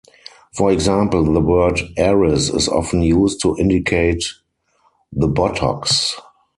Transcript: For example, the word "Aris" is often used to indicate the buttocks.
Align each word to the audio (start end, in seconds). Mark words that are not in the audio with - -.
For 0.53 0.71
example, 0.71 1.31
the 1.31 1.39
word 1.39 1.79
"Aris" 1.95 2.49
is 2.49 2.67
often 2.67 3.03
used 3.03 3.39
to 3.43 3.55
indicate 3.59 4.23
the 5.11 5.27
buttocks. 5.27 6.19